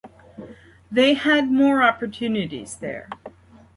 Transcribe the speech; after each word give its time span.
They 0.91 1.13
had 1.13 1.51
more 1.51 1.83
opportunities 1.83 2.77
there. 2.77 3.07